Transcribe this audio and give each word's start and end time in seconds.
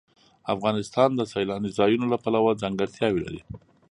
افغانستان 0.53 1.09
د 1.15 1.21
سیلاني 1.33 1.69
ځایونو 1.77 2.05
له 2.13 2.17
پلوه 2.23 2.59
ځانګړتیاوې 2.61 3.19
لري. 3.25 3.41